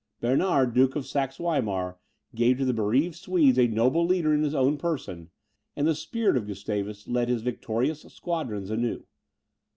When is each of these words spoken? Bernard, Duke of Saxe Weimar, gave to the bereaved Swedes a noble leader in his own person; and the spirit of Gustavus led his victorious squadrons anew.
Bernard, 0.19 0.73
Duke 0.73 0.95
of 0.95 1.05
Saxe 1.05 1.37
Weimar, 1.37 1.99
gave 2.33 2.57
to 2.57 2.65
the 2.65 2.73
bereaved 2.73 3.13
Swedes 3.13 3.59
a 3.59 3.67
noble 3.67 4.03
leader 4.03 4.33
in 4.33 4.41
his 4.41 4.55
own 4.55 4.79
person; 4.79 5.29
and 5.75 5.85
the 5.85 5.93
spirit 5.93 6.35
of 6.35 6.47
Gustavus 6.47 7.07
led 7.07 7.29
his 7.29 7.43
victorious 7.43 8.01
squadrons 8.11 8.71
anew. 8.71 9.05